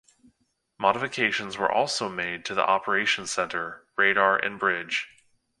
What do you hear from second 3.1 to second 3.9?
center,